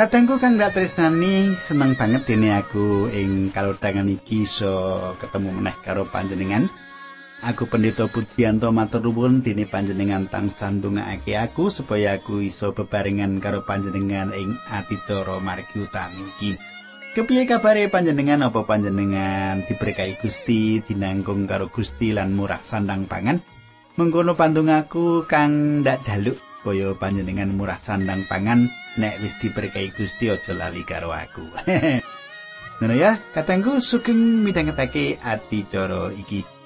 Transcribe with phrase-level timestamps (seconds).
[0.00, 6.08] Kadangku kang dak tresnani seneng banget dene aku ing kalodhangan iki iso ketemu meneh karo
[6.08, 6.72] panjenengan.
[7.44, 13.60] Aku pendeta Pujianto matur nuwun dene panjenengan tang sandungake aku supaya aku iso bebarengan karo
[13.68, 16.56] panjenengan ing adicara margi utami iki.
[17.12, 23.36] Kepiye kabare panjenengan apa panjenengan diberkahi Gusti dinanggung karo Gusti lan murah sandang pangan?
[24.00, 30.28] Mengkono pandung aku kang ndak jaluk kaya panjenengan murah sandang pangan nek wis diberkahi Gusti
[30.28, 31.48] aja lali karo aku.
[32.80, 36.59] Ngono ya, katengku sugeng midhangetake ati cara iki.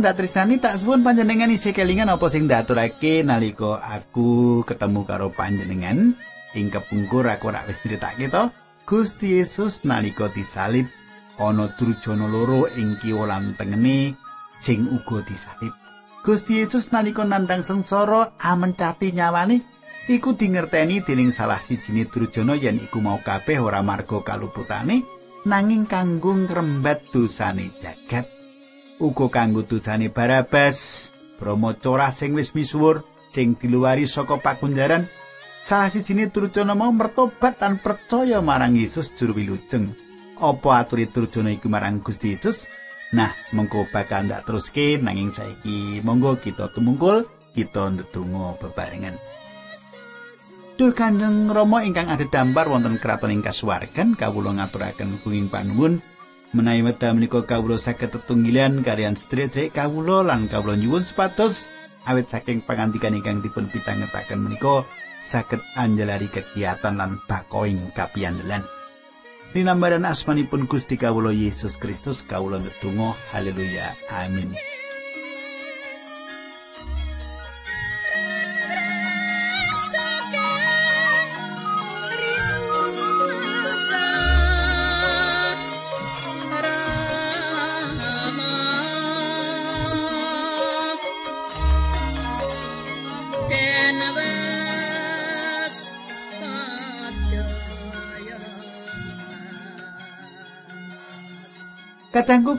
[0.00, 5.28] Kang dak tresnani tak suwun panjenengan isih kelingan apa sing ndaturake nalika aku ketemu karo
[5.28, 6.16] panjenengan?
[6.56, 8.48] Ing kepungkur aku ora wis critake to.
[8.88, 10.88] Gusti Yesus nalika disalib
[11.36, 14.16] ana durjana loro ing kiwa lan tengene
[14.64, 15.76] sing uga disalib.
[16.24, 19.60] Gusti Yesus nalika nandhang sengsara amencati nyawane
[20.08, 25.04] iku dingerteni dening salah sijine durjana yen iku mau kabeh ora marga kaluputane
[25.44, 28.39] nanging kanggo ngrembat dosane jagat
[29.00, 31.08] uga kanggo dosane Barabas,
[31.40, 33.02] Bromo Corah sing wis misuwur
[33.32, 35.08] sing diluwari saka pakunjaran.
[35.64, 39.92] Salah sijine Durjana mau mertobat lan percaya marang Yesus juru wilujeng.
[40.40, 42.68] Apa aturi Durjana iku marang Gusti Yesus?
[43.10, 49.18] Nah, mengko bakal ndak teruske nanging saiki monggo kita tumungkul, kita ndedonga bebarengan.
[50.80, 56.00] Duh Kanjeng Rama ingkang ada dampar wonten kraton ing kasuwargan kawula ngaturaken kuing panuwun
[56.50, 61.70] menawi wekdal menika kawula saged tetunggilan kalian sedherek kawula lan kawula nyuwun supados.
[62.08, 64.82] Awit saking pangandikan ingkang dipun pitangetaken menika
[65.20, 68.64] saged anjelari kegiatan lan bakoing kapiandelan.
[69.50, 74.54] Dinambaran asmanipun Gusti Kawulo Yesus Kristus kawula ndedonga haleluya amin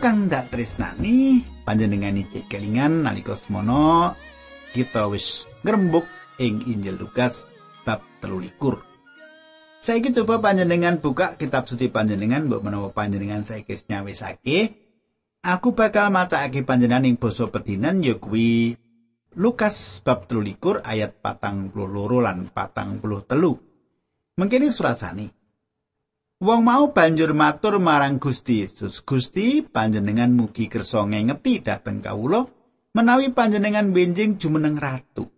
[0.02, 4.18] kang ndak tresnani panjenengan iki kelingan nalika semono
[4.74, 6.10] kita wis ngrembug
[6.42, 7.46] ing Injil Lukas
[7.86, 8.50] bab 13.
[9.86, 14.74] Saiki coba panjenengan buka kitab suci panjenengan mbok menawa panjenengan saiki nyawisake
[15.46, 18.82] aku bakal macakake panjenengan ing basa pedinan ya kuwi
[19.38, 21.78] Lukas bab 13 ayat 42
[22.26, 24.34] lan 43.
[24.34, 25.41] Mengkene surasane
[26.42, 29.06] Wong mau banjur matur marang Gusti Yesus.
[29.06, 32.42] Gusti, panjenengan mugi kersa ngengeti dhateng kawula
[32.98, 35.30] menawi panjenengan benjing jumeneng ratu.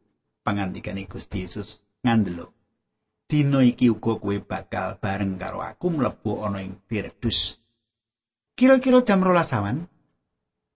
[0.48, 2.56] Pangandikane Gusti Yesus ngandelo.
[3.28, 7.60] Dino iki uga kowe bakal bareng karo aku mlebu ana ing Pirdus.
[8.56, 9.84] Kira-kira jam rolas awan,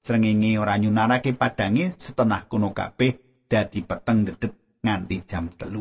[0.03, 3.15] srengenge ora nyunarake padange setengah kuno kabeh
[3.47, 4.51] dadi peteng dedet
[4.83, 5.79] nganti jam telu.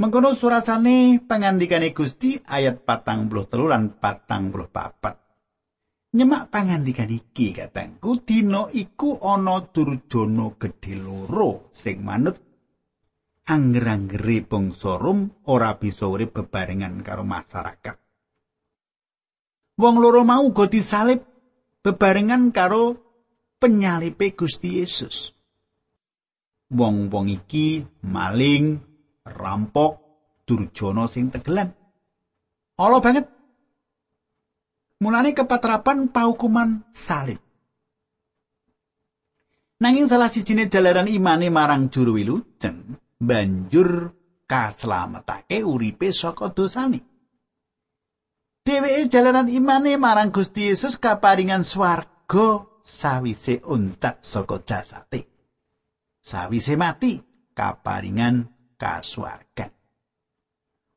[0.00, 5.12] Mengkono surasane pangandikane Gusti ayat patang puluh telu lan patang puluh papat.
[6.16, 12.32] Nyemak pangandikan iki katengku dina iku ana durjana gedhe loro sing manut
[13.44, 17.96] angger-anggere bangsa Rom ora bisa urip bebarengan karo masyarakat.
[19.76, 21.20] Wong loro mau uga disalib
[21.84, 22.96] bebarengan karo
[23.60, 25.28] penyalipe Gusti Yesus.
[26.72, 28.80] Wong-wong iki maling,
[29.30, 29.96] rampok
[30.44, 31.70] durjana sing tegelan.
[32.80, 33.26] Ala banget.
[35.00, 37.40] Mulane kepatrapan paukuman salib.
[39.80, 44.12] Nanging salah sijine jalaran imane marang juru wilujeng banjur
[44.44, 47.00] kaslametake uripe saka dosane.
[48.60, 55.24] Dheweke jalaran imane marang Gusti Yesus kaparingan swarga sawise uncat saka jasate.
[56.20, 57.16] Sawise mati
[57.56, 58.44] kaparingan
[58.80, 59.70] kasuwargan.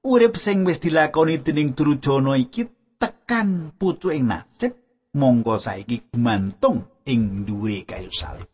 [0.04, 2.64] Urip sing wis dilakoni dening Durjana iki
[3.00, 4.74] tekan putu ing nasib
[5.20, 8.50] monggo saiki gumantung ing dhuwure kayu salib.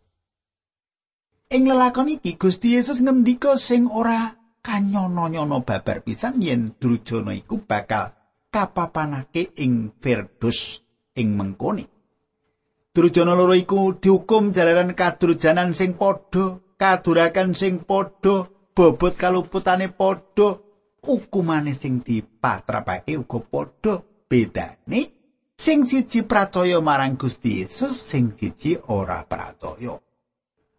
[1.49, 8.13] Ing lelakon iki Gusti Yesus ngendika sing ora kanyono-nyono babar pisan yen Durjana iku bakal
[8.53, 10.85] kapapanake ing Firdaus
[11.17, 11.85] ing mengkone.
[12.93, 18.49] Durjana loro iku dihukum jalaran kadurjanan sing padha, kadurakan sing padha,
[18.79, 20.55] bobot kaluputane padha,
[21.03, 23.93] hukumane sing dipatrapake uga padha.
[24.29, 25.01] Bedane
[25.59, 29.99] sing siji pracaya marang Gusti Yesus, sing siji ora pracaya.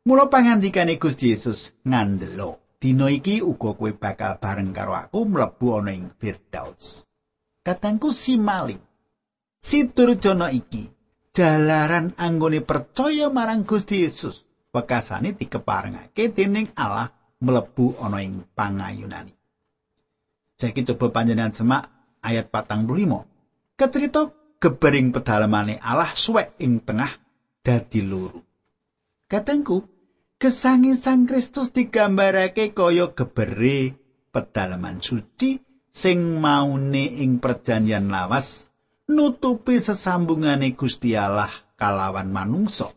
[0.08, 5.92] Mula pangandikane Gusti Yesus ngandelo, dina iki uga kowe bakal bareng karo aku mlebu ana
[5.92, 7.04] ing Firdaus.
[7.60, 8.80] Katangku si maling.
[9.60, 10.88] Si Durjana iki
[11.36, 19.32] jalaran anggone percaya marang Gusti Yesus, wekasane dikeparengake dening Allah mlebu ana ing pangayunane.
[20.60, 21.88] Saiki coba panjenengan semak
[22.20, 23.24] ayat patang limo.
[23.76, 24.28] Kecerita
[24.60, 27.08] gebering pedalamane Allah suwek ing tengah
[27.64, 28.44] dadi loro.
[29.24, 29.80] Katengku,
[30.36, 33.96] kesangi Sang Kristus digambarake kaya gebere
[34.28, 35.56] pedalaman suci
[35.90, 38.70] sing maune ing perjanjian lawas
[39.10, 42.92] nutupi sesambungane Gusti Allah kalawan manungsa.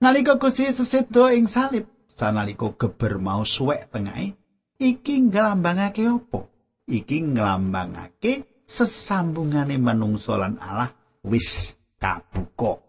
[0.00, 1.84] Nalika Gusti Yesus sedo ing salib,
[2.20, 4.36] sanalika geber mau suwek tengahe,
[4.76, 6.44] iki nglambangake apa?
[6.84, 10.92] Iki nglambangake sesambungane manungsa lan Allah
[11.24, 12.84] wis kabuka.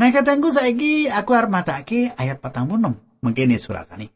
[0.00, 4.08] Nah katengku saiki aku arep macake ayat 46 mengkene suratane.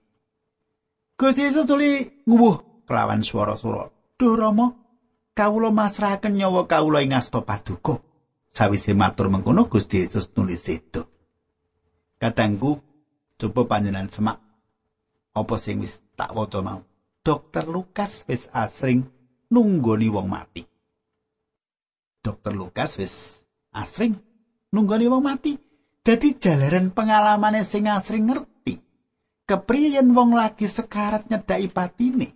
[1.19, 3.91] Gusti Yesus tuli nguwuh kelawan swara-swara.
[4.19, 4.75] Duh Rama,
[5.35, 8.01] kawula masrahaken nyawa kawula ing asta paduka.
[8.51, 11.07] Sawise matur mengkono Gusti Yesus nulis sedo.
[12.19, 12.88] Katengku
[13.39, 14.37] coba panjenengan semak
[15.39, 16.83] apa sing wis tak waca mau.
[17.23, 19.07] Dokter Lukas wis asring
[19.55, 20.63] nunggoni wong mati.
[22.19, 24.19] Dokter Lukas wis asring
[24.75, 25.55] nunggoni wong mati.
[26.03, 28.75] Dadi jalaran pengalamane sing asring ngerti.
[29.47, 32.29] Kepriye wong lagi sekarat nyedaki patine.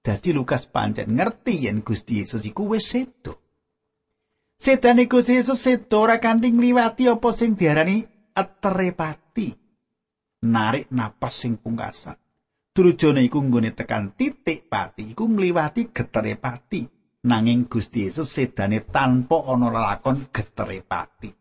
[0.00, 3.34] Dadi Lukas pancen ngerti yen Gusti Yesus iku wis sedo.
[4.56, 9.65] Sedane Gusti Yesus sedo ora kanthi ngliwati apa sing diarani eterepati.
[10.46, 12.14] Narik napas sing pungkasan.
[12.76, 16.84] Durjana iku nggone tekan titik pati iku ngliwati getere pati.
[17.26, 21.32] Nanging Gusti Yesus sedane tanpa ana lelakon getere pati.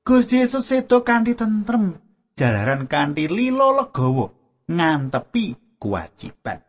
[0.00, 1.98] Gusti Yesus sedo kanthi tentrem,
[2.38, 4.30] jalaran kanthi lilo legawa
[4.70, 6.62] ngantepi kewajiban.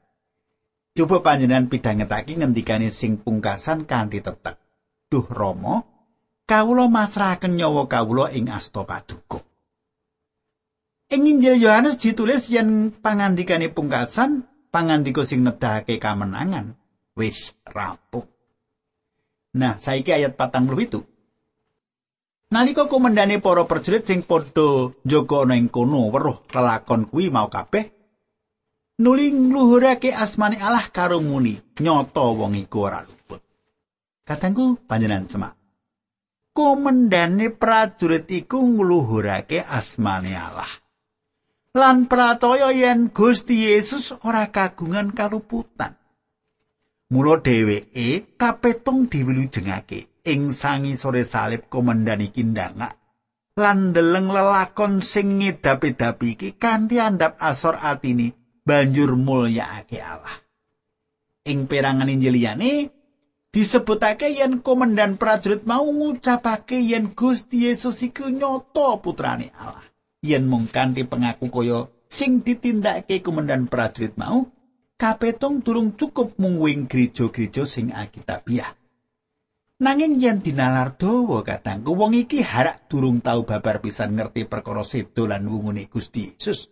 [0.94, 4.58] Coba panjenengan pidhangetake ngendikane sing pungkasan kanthi tetek.
[5.10, 5.82] Duh Rama,
[6.50, 9.43] kawula masrahaken nyawa kawula ing asta paduka.
[11.14, 16.74] Ing Injil Yohanes ditulis yen pangandikane pungkasan, pangandika sing nedahake kamenangan
[17.14, 18.26] wis rampung.
[19.54, 21.06] Nah, saiki ayat patang itu.
[22.50, 27.90] Nalika komandane para prajurit sing padha njaga ana ing kono weruh lelakon kuwi mau kabeh
[29.02, 33.42] nuli ngluhurake asmane Allah karo muni nyata wong iku ora luput.
[34.22, 35.54] Katangku panjenengan semak.
[36.54, 40.83] Komandane prajurit iku ngluhurake asmane Allah.
[41.74, 45.98] Lan pracaya yen Gusti Yesus ora kagungan kaluputan.
[47.10, 52.98] Mula dheweke kapetong diwilujengake ing sangi sore salib komandan iki ndangak
[53.58, 58.34] lan ndeleng lelakon sing ngedapi-dapi iki kanthi andhap asor atini
[58.66, 60.42] banjur mulyakake Allah.
[61.46, 62.38] Ing perangan Injil
[63.54, 69.83] disebutake yen komandan prajurit mau ngucapake yen Gusti Yesus iku nyata putrane Allah.
[70.24, 74.48] Yen mung kanthi pengaku kaya sing ditindakake komandan prajurit mau
[74.96, 78.72] kapetong durung cukup mung wing gereja-gereja sing akitabiah.
[79.84, 85.28] Nanging yen dinalar dawa katangku wong iki harak durung tau babar pisan ngerti perkara sedo
[85.28, 86.72] lan wungune Gusti Yesus.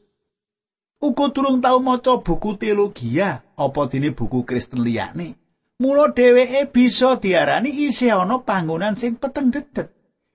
[1.03, 5.41] Uga durung tau maca buku teologi apa dene buku Kristen liyane
[5.81, 9.89] mula dheweke bisa diarani isih ana panggonan sing peteng dedet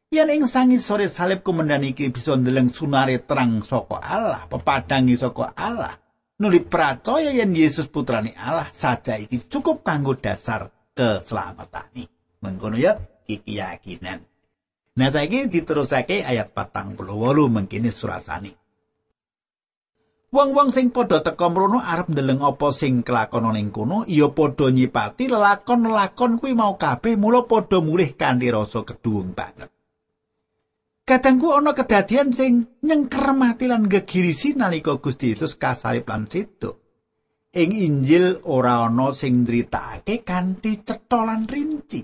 [0.06, 5.50] Yen ing sangi sore salib kumendan iki bisa ndeleng sunare terang saka Allah, pepadangi saka
[5.58, 5.98] Allah,
[6.38, 12.06] nuli percaya yen Yesus putrane Allah saja iki cukup kanggo dasar keselamatan.
[12.38, 14.22] Mengkono ya iki keyakinan.
[14.96, 18.54] Nah saiki diterusake ayat patang puluh wolu mengkini surasani.
[20.30, 25.26] Wong-wong sing padha teka mrono arep ndeleng apa sing kelakon ning kono, iya padha nyipati
[25.28, 29.66] lelakon-lelakon kuwi mau kabeh mula padha mulih kanthi rasa keduwung banget.
[31.06, 36.82] Kadangku ana kedadian sing nyengkermati lan gegirisi nalika Gusti Yesus kasalib lan sedo.
[37.54, 42.02] Ing Injil ora ana sing ndritakake kanthi cetha lan rinci.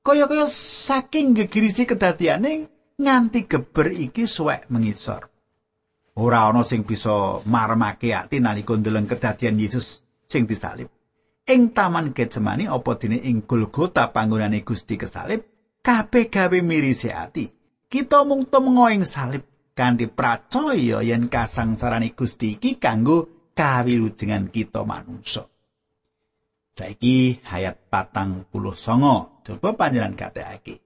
[0.00, 2.52] Kaya-kaya saking gegirisi kedadiane
[2.96, 5.28] nganti geber iki suwek mengisor.
[6.16, 10.88] ora ana sing bisa marmake ati nalika ndeleng kedadian Yesus sing disalib.
[11.44, 15.44] Ing taman Getsemani apa dene ing Golgota panggonane Gusti kesalib,
[15.84, 17.59] kabeh gawe mirisi ati.
[17.90, 25.50] Kita mung temengo ing salib kanthi pracaya yen kasangsarane Gusti iki kanggo kawilujengan kita manungsa.
[26.78, 30.78] Saiki ayat patang puluh songo, coba panjenengan katekake.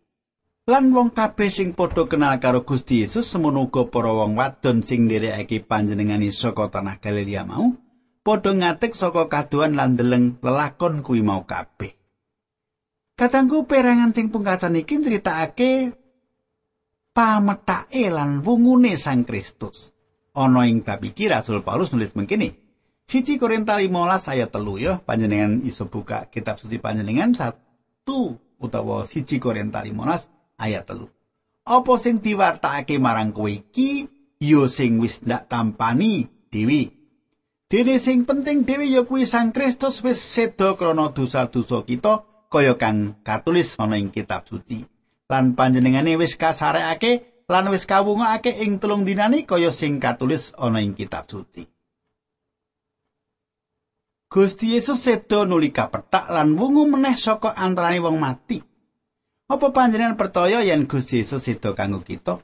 [0.64, 5.04] Lan wong kabeh sing padha kenal karo Gusti Yesus semono uga para wong wadon sing
[5.04, 7.76] nderekake panjenengani saka tanah Galilea mau
[8.24, 11.92] padha ngatek saka kaduan lan deleng lelakon kuwi mau kabeh.
[13.12, 15.92] Katanggu perangan sing pungkasan iki critakake
[17.14, 19.94] pametake lan wungune Sang Kristus.
[20.34, 22.58] Ana ing bab iki Rasul Paulus nulis mengkini.
[23.06, 29.38] Siji Korinta 15 ayat telu ya, panjenengan iso buka kitab suci panjenengan satu utawa siji
[29.38, 31.06] Korinta 15 ayat telu.
[31.64, 34.10] Apa sing diwartakake marang kowe iki
[34.42, 36.92] ya sing wis ndak tampani dewi.
[37.70, 43.22] Dene sing penting dewi ya kuwi Sang Kristus wis seda krana dosa-dosa kita kaya kang
[43.22, 44.93] katulis ana ing kitab suci.
[45.30, 50.92] Lan panjenengane wis kasarekake lan wis kawungake ing telung dinani kaya sing katulis ana ing
[50.92, 51.64] kitab suci.
[54.28, 58.58] Gusti Yesus seda nuli kapetak lan wungu meneh saka antarane wong mati.
[59.46, 62.42] Apa panjenengan percaya yen Gusti Yesus seda kanggo kita?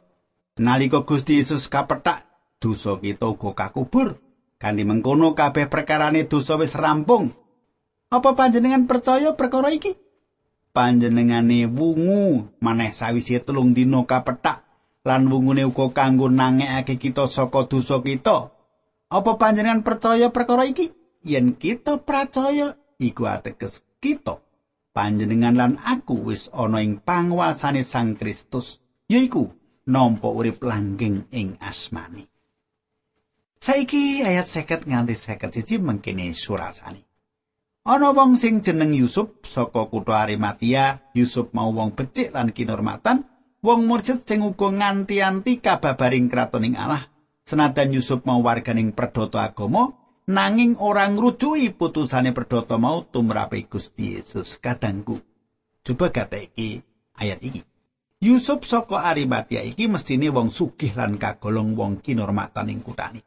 [0.61, 2.29] Nalika Gusti Yesus kapetak,
[2.61, 4.21] dosa kita uga kakubur.
[4.61, 7.33] Kanthi mengkono kabeh perkarane dosa wis rampung.
[8.13, 9.97] Apa panjenengan percaya perkara iki?
[10.71, 12.51] Panjenengane wungu.
[12.63, 14.65] Maneh sawise telung dina kapetak.
[15.07, 18.53] Lan wungune uga kanggo nangekake kita saka dosa kita.
[19.11, 20.93] Apa panjenengan percaya perkara iki?
[21.27, 24.39] Yen kita percaya iku ateges kita.
[24.91, 29.51] Panjenengan lan aku wis ana ing panguasane Sang Kristus yaiku
[29.91, 32.31] nampa urip langgeng ing asmani
[33.59, 37.03] saiki ayat seket nganti seket siji mengkene surasani
[37.91, 43.27] ana wong sing jeneng Yusuf saka kutha Arimatia Yusuf mau wong becik lan kinurmatan
[43.67, 47.11] wong mursid sing uga nganti-anti kababaring kratoning Allah
[47.43, 49.91] senajan Yusuf mau warganing perdhoto agama
[50.31, 55.19] nanging ora ngrujuki putusane perdhata mau tumrape Gusti Yesus kadangku.
[55.83, 56.79] Coba kata iki
[57.19, 57.67] ayat iki.
[58.23, 63.19] Yusuf saka Arimatia iki mestine wong sugih lan kagolong wong kinormatan ing kutani.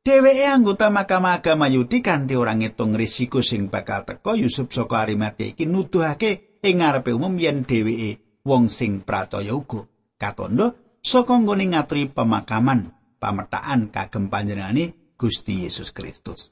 [0.00, 5.52] Dheweke anggota Mahkamah Agama Yahudi kanthi ora ngitung risiko sing bakal teka Yusuf saka Arimatia
[5.52, 9.84] iki nuduhake ing ngarepe umum yen dheweke wong sing pracaya uga.
[10.16, 16.48] Katondo saka nggone ngaturi pemakaman pametaan kagem panjenengane Gusti Yesus Kristus.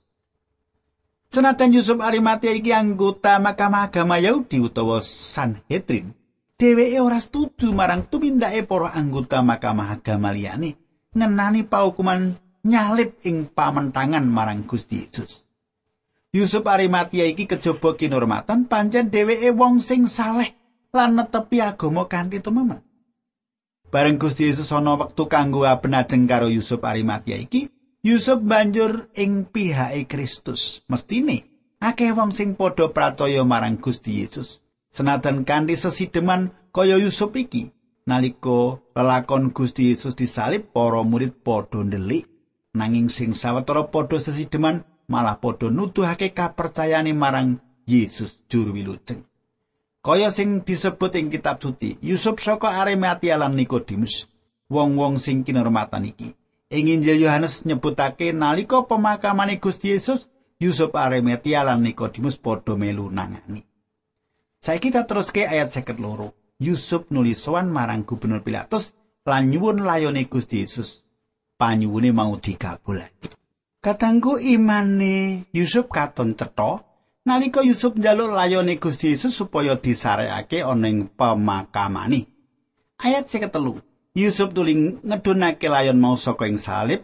[1.33, 6.13] Senatan Yusuf Arimatia iki anggota Mahkamah Agama Yahudi utawa Sanhedrin,
[6.61, 10.77] dheweke ora setuju marang tumindake para anggota Mahkamah Agama liyane
[11.17, 15.45] ngenani paukuman nyalip ing pamentangan marang Gusti Yesus.
[16.29, 20.53] Yusuf Arimatia iki kejaba kinurmatan pancen dheweke wong sing saleh
[20.93, 22.85] lan netepi agama kanthi tememen.
[23.89, 27.73] Bareng Gusti Yesus ana wektu kanggo abenajeng karo Yusuf Arimatia iki,
[28.05, 30.85] Yusuf banjur ing pihake Kristus.
[30.93, 31.49] Mestine
[31.81, 34.61] akeh wong sing padha pracaya marang Gusti Yesus.
[34.93, 37.73] Senajan kanthi sesideman kaya Yusuf iki,
[38.05, 42.29] nalika lelakon Gusti Yesus disalib, para murid padha ndelik.
[42.77, 49.25] Nanging sing sawetara padha sesideman malah padha nuduhake kapercayane marang Yesus juru wilujeng.
[50.05, 54.29] Kaya sing disebut ing kitab suci, Yusuf saka Arimatia lan Nikodemus,
[54.69, 56.37] wong-wong sing kinurmatan iki.
[56.69, 60.29] Ing Injil Yohanes nyebutake nalika pemakamane Gusti Yesus,
[60.61, 63.65] Yusuf Arimatia lan Nikodemus padha melu nangani.
[64.61, 66.31] Saiki kita teruske ayat 52.
[66.61, 68.93] Yusuf nulis sowan marang Gubernur Pilatus
[69.25, 71.08] lan nyuwun layone Gusti Yesus.
[71.59, 73.35] Panyuwune mau dikabulake.
[73.83, 76.87] Katanggu imane Yusuf katon cetha
[77.27, 82.31] nalika Yusuf njaluk layone Gusti Yesus supaya disarekake ana ing pemakamane.
[83.03, 83.83] Ayat 53.
[84.15, 87.03] Yusuf tuling ngedunake layon mau saka ing salib,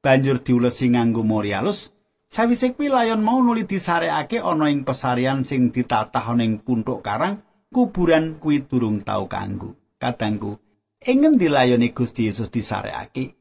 [0.00, 1.92] banjur diulesi nganggo morialus.
[2.32, 7.44] Sawise kuwi layon mau nuli disarekake ana ing pesarian sing ditatah ana ing puntuk karang,
[7.68, 9.76] kuburan kuwi durung tau kanggo.
[10.00, 10.56] Kadangku,
[11.04, 13.39] ing ngendi layone Gusti Yesus disarekake?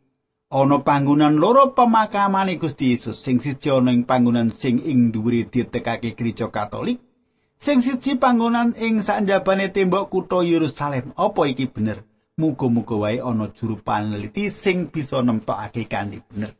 [0.49, 6.17] Ana panggonan loro pemakamane Gusti Yesus, sing siji ana ing panggonan sing ing dhuwure ditekake
[6.17, 6.97] Gereja Katolik,
[7.61, 11.13] sing siji panggonan ing sanjabane tembok kutha Yerusalem.
[11.13, 12.01] Apa iki bener?
[12.41, 16.57] Muga-muga wae ana juru paneliti sing bisa nemtokake kanthi bener.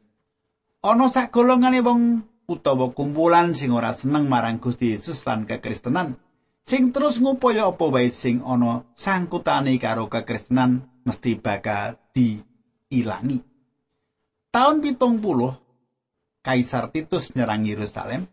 [0.86, 6.13] Ana sak golongane wong utawa kumpulan sing ora seneng marang Gusti Yesus lan kekristenan,
[6.62, 13.48] sing terus ngupaya apa wae sing ana sangkutane karo kekristenan mesti bakal diilangi.
[14.49, 15.53] Taun pitung puluh
[16.41, 18.25] Kaisar Titus nyerang Yerusalem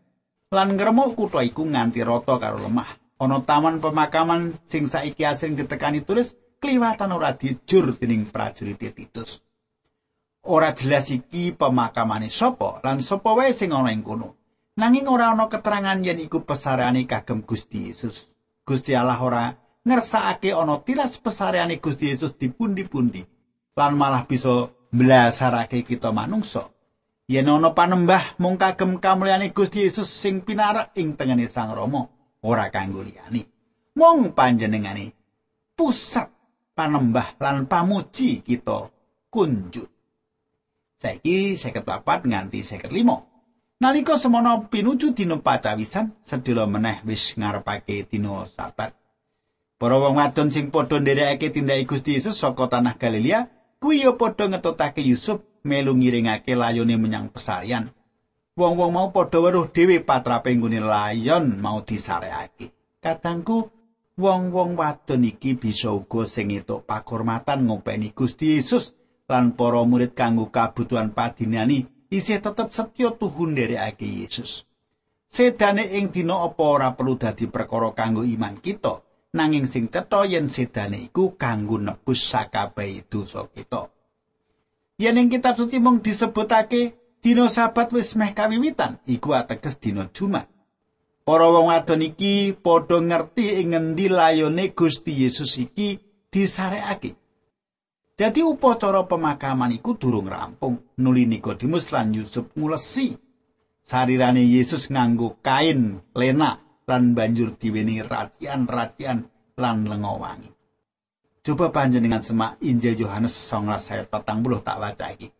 [0.48, 2.88] lan ngremuk kutha iku nganti rata karo lemah.
[3.20, 9.44] Ana taman pemakaman sing saiki asring ditekani turis kliwatan ora dijur dening prajurit Titus.
[10.48, 14.40] Ora jelas iki pemakamane sapa lan sapa wae sing ana ing kono.
[14.80, 18.32] Nanging ora ana keterangan yen iku pesareane kagem Gusti Yesus.
[18.64, 19.52] Gusti Allah ora
[19.84, 23.20] ngersakake ana tiras pesareane Gusti Yesus dipundi-pundi
[23.76, 26.72] lan malah bisa mblasarake kita manungsa.
[27.28, 32.08] Yen ana panembah mung kagem kamulyane Gusti Yesus sing pinarak ing tengene Sang Rama,
[32.40, 33.44] ora kanggo liyane.
[33.98, 35.12] Mung panjenengane
[35.76, 36.32] pusat
[36.72, 38.88] panembah lan pamuji kita
[39.28, 39.90] kunjut.
[40.96, 43.36] Saiki 54 nganti 55.
[43.76, 48.96] Nalika semono pinuju dina pacawisan, sedhela meneh wis ngarepake dina sabat.
[49.76, 53.55] Para wong wadon sing padha nderekake tindake Gusti Yesus saka tanah Galilea,
[53.86, 57.86] kuwi ya padha ngetutake Yusuf melu ngiringake layone menyang pesarian.
[58.58, 62.74] Wong-wong mau padha weruh dhewe patrape nggone layon mau disareake.
[62.98, 63.70] Kadangku
[64.18, 68.90] wong-wong wadon iki bisa uga sing entuk pakurmatan ngopeni Gusti Yesus
[69.30, 74.66] lan para murid kanggo kabutuhan padinani isih tetep setya tuhu nderekake Yesus.
[75.30, 79.05] Sedane ing dina apa ora perlu dadi perkara kanggo iman kita,
[79.36, 83.92] nanging sing cetha yen sedane iku kanggo nebus sakabeh dosa kita.
[84.96, 90.48] Yen ing kitab suci mung disebutake dina sabat wis meh kawiwitan, iku ateges dina Jumat.
[91.26, 96.00] Para wong wadon iki padha ngerti ing ngendi layone Gusti Yesus iki
[96.32, 97.12] disarekake.
[98.16, 100.80] Dadi upacara pemakaman iku durung rampung.
[100.96, 103.12] Nuli Nikodemus lan Yusuf ngulesi
[103.86, 109.26] sarirane Yesus nganggo kain lena lan banjur diweni racian-racian
[109.58, 110.50] lan lenga wangi.
[111.42, 115.30] Coba panjenengan semak Injil Yohanes 19 ayat 40 tak waca iki.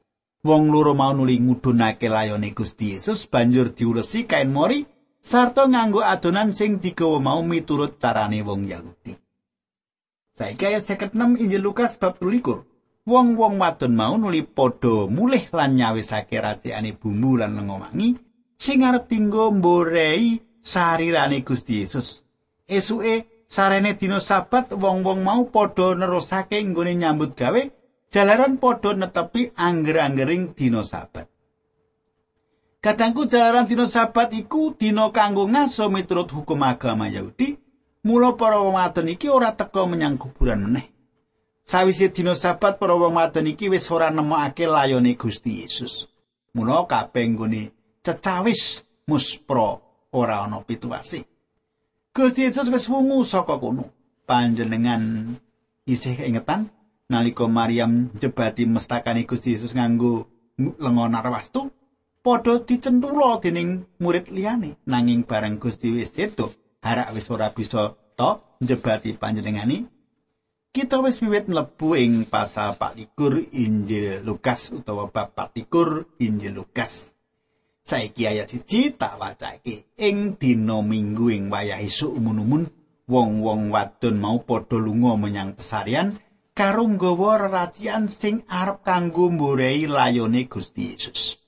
[0.46, 4.87] Wong loro mau nuli ngudunake layone Gusti Yesus banjur diulesi kain mori
[5.18, 9.14] sarta nganggo adonan sing digawa mau miturut carane wong Yahudi.
[10.35, 12.62] Saiki ayat 56 Injil Lukas bab 12.
[13.06, 18.18] Wong-wong wadon mau nuli padha mulih lan nyawisake raciane bumbu lan lenga wangi
[18.59, 22.26] sing arep tinggo mborei sarirane Gusti Yesus.
[22.66, 27.62] Esuke sarene dina sabat wong-wong mau padha nerusake nggone nyambut gawe
[28.11, 31.31] jalaran padha netepi angger-anggering dina sabat.
[32.83, 37.62] Kadangku jalaran dina sabat iku dina kanggo ngaso miturut hukum agama Yahudi.
[38.07, 40.94] Mula para wong wadon iki ora teka menyang kuburan meneh.
[41.66, 46.07] Sawise dina sabat para wong wadon iki wis ora nemokake layone Gusti Yesus.
[46.55, 47.62] Mula kabeh nggone
[48.07, 49.86] cecawis muspro
[50.16, 51.29] ora ana pituwase.
[52.16, 53.92] Gusti Yesus wis wungu saka kono.
[54.26, 55.37] Panjenengan
[55.85, 56.72] isih ingetan
[57.12, 60.26] nalika Maryam jebati mestakane Gusti Yesus nganggo
[60.57, 61.70] lenga narwastu
[62.24, 66.50] padha dicentula dening murid liyane nanging bareng Gusti wis sedo
[66.83, 69.87] harak wis ora bisa to njebati panjenengani
[70.74, 77.15] kita wis wiwit mlebu ing pasal 24 Injil Lukas utawa bab 24 Injil Lukas
[77.87, 82.66] saiki ayat siji tak wacake ing dina minggu ing wayah esuk umun-umun
[83.07, 86.18] wong-wong wadon mau padha lunga menyang pesarian
[86.59, 91.38] karo nggawa reracian sing arep kanggo mborei layone Gusti Yesus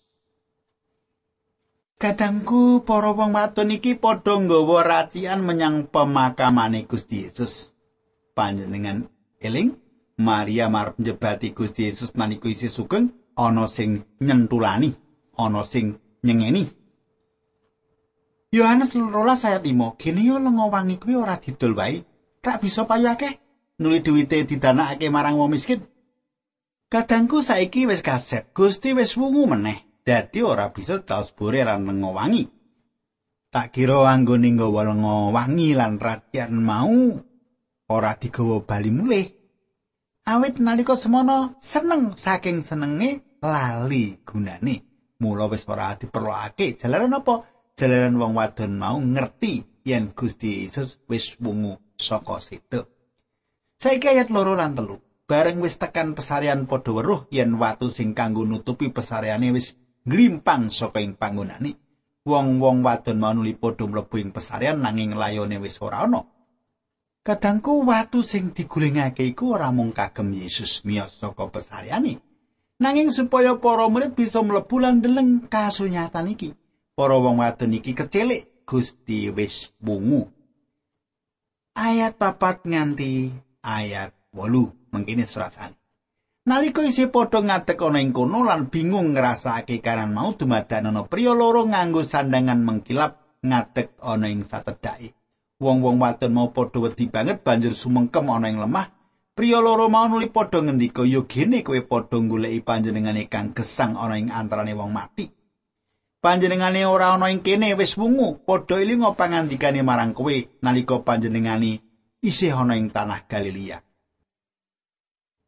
[1.98, 7.74] Kadangku para wong wadon iki padha nggawa racian menyang pemakamane Gusti Yesus.
[8.38, 9.10] Panjenengan
[9.42, 9.74] eling
[10.14, 14.94] Maria marep njebati Gusti Yesus nalika isih sugeng ana sing nyentulani,
[15.34, 16.68] ana sing nyengeni.
[18.52, 22.04] Yohanes 12 ayat 5, "Gene yo lenga wangi kuwi ora didol wae,
[22.40, 23.36] rak bisa payu akeh
[23.78, 25.84] nuli duwite didanakake marang wong miskin."
[26.88, 29.88] Kadangku saiki wis kaset, Gusti wis wungu meneh.
[30.08, 32.48] dadi ora bisa caos bore lan lenga wangi.
[33.52, 37.20] Tak kira anggone nggawa lenga wangi lan rakyat mau
[37.92, 39.28] ora digawa bali mulih.
[40.24, 44.87] Awit nalika semono seneng saking senenge lali gunane.
[45.18, 46.78] Mula wis ora diperlokake.
[46.78, 47.42] Jalaran apa?
[47.74, 52.86] Jalaran wong wadon mau ngerti yen Gusti Yesus wis wungu saka situ.
[53.82, 55.02] Saiki ayat loro lan telu.
[55.26, 59.74] Bareng wis tekan pesarian padha weruh yen watu sing kanggo nutupi pesariane wis
[60.06, 61.74] glimpang saka ing panggonane.
[62.22, 66.22] Wong-wong wadon mau nuli padha mlebu ing pesarian nanging layone wis ora ana.
[67.26, 72.27] Kadangku watu sing digulingake iku ora mung kagem Yesus miyos saka pesariane.
[72.78, 76.54] Nanging supaya para murid bisa mlebu lan ndeleng kasunyatan iki.
[76.94, 80.30] Para wong wadon iki kecilik Gusti wis bungu.
[81.74, 83.34] Ayat papat nganti
[83.66, 85.74] ayat 8 mengkini surasane.
[86.46, 91.36] Nalika isih padha ngadeg ana ing kono lan bingung ngrasakake karan mau dumadakan ana priya
[91.36, 95.12] loro nganggo sandangan mengkilap ngadeg ana ing satedhake.
[95.58, 98.97] Wong-wong wadon mau padha wedi banget banjur sumengkem ana ing lemah.
[99.38, 104.18] Priya loro mau nuli padha ngendika, "Yo gene kowe padha goleki panjenengane kang gesang ana
[104.18, 105.30] ing antarane wong mati."
[106.18, 111.78] Panjenengane ora ana ing kene wis wungu, padha ilinga pangandikane marang kowe nalika panjenengane
[112.18, 113.78] isih ana ing tanah Galilea.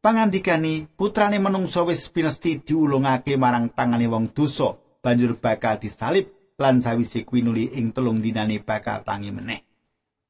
[0.01, 4.71] pangandikani putrane menungso wis pinesti diulungake marang tangane wong dosa
[5.03, 9.70] banjur bakal disalib lan sawise kuwi nuli ing telung dinane bakal tangi meneh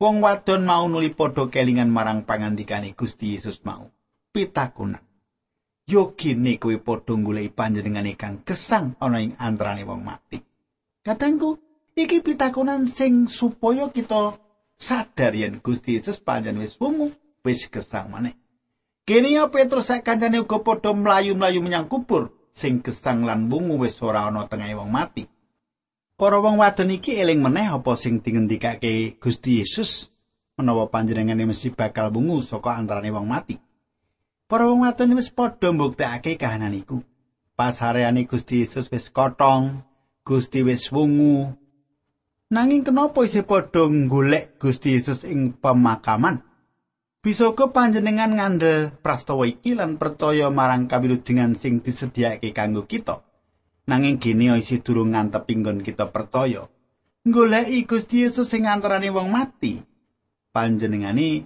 [0.01, 3.85] wong wadon mau nuli padha kelingan marang pangandikane Gusti Yesus mau.
[4.33, 5.05] Pitakunan
[5.85, 10.41] yo kene kowe padha golek panjenengane kang gesang ana ing antarane wong mati.
[11.05, 11.61] Katengku
[11.93, 14.41] iki pitakunan sing supaya kita
[14.79, 17.13] sadar yen Gusti Yesus panjenengan wis wungu
[17.45, 18.33] wis gesang maneh.
[19.05, 24.01] Kene ya Petrus sak kancane uga padha mlayu-mlayu menyang kubur sing gesang lan wungu wis
[24.01, 25.29] ora ana tengah wong mati.
[26.21, 30.13] Para wong wadon iki eling meneh apa sing dingendikake Gusti Yesus
[30.53, 33.57] menawa panjenengane mesti bakal wungu saka antarane wong mati.
[34.45, 37.01] Para wong wadon wis padha mbuktekake kahanan iku.
[37.57, 39.81] Pasareane Gusti Yesus wis kotong,
[40.21, 41.57] Gusti wis wungu.
[42.53, 46.45] Nanging kenapa isih padha golek Gusti Yesus ing pemakaman?
[47.25, 53.25] Bisa ke panjenengan ngandel prastawa iki lan percaya marang kawilujengan sing disediakake kanggo kita.
[53.91, 56.63] Nanging gene isih durung ngantep inggon kita percaya.
[57.27, 59.83] Goleki Gusti Yesus sing antarane wong mati.
[60.55, 61.43] Panjenengane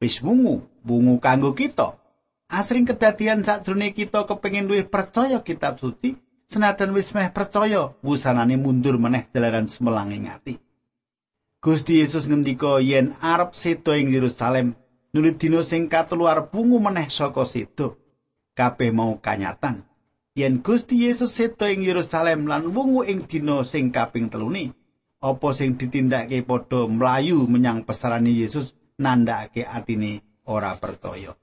[0.00, 2.00] wis wungu, wungu kanggo kita.
[2.48, 6.16] Asring kedadian sakjroning kita kepengin luwih percaya kitab suci,
[6.48, 10.56] senajan wis meh percaya, wusanane mundur meneh dalaran semelang ing ati.
[11.60, 14.72] Gusti Yesus ngendika yen arep sedo ing Yerusalem,
[15.12, 18.00] nulit dina sing katelu arep bungu meneh saka sedo
[18.56, 19.91] kabeh mau kanyatan
[20.32, 24.72] yen Gusti Yesus sedo ing Yerusalem lan wungu ing dina sing kaping telune.
[25.22, 31.38] Apa sing ditindakake padha mlayu menyang pesarane Yesus nandhakake atine ora percaya?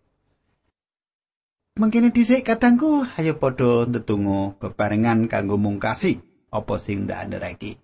[1.80, 6.20] Mangkene dhisik katangku ayo padha ndedonga bebarengan kanggo mungkasi
[6.52, 7.80] apa sing ndak andharake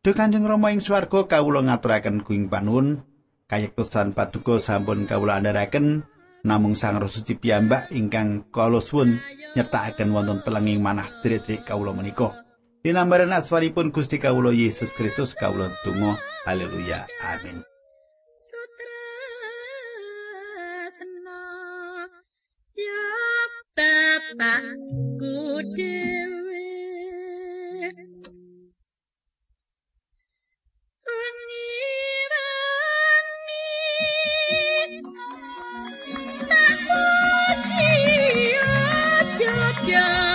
[0.00, 3.04] Duh Kanjeng Rama ing swarga kawula ngaturaken kuing panuwun.
[3.52, 6.08] Kayektosan paduka sampun kawula andharaken
[6.46, 9.20] namung sang Rasuci piyambak ingkang kala suwun
[9.56, 12.46] nyetakaken wonten telenging manah sedherek kawula menika.
[12.80, 16.16] Dinambaran aswaripun Gusti kaulo Yesus Kristus kaulo tungo,
[16.48, 17.04] Haleluya.
[17.20, 17.60] Amin.
[23.80, 25.36] Bapakku
[25.76, 26.68] dewe
[31.06, 31.72] Wengi
[32.32, 33.68] wangi
[39.90, 40.29] Yeah.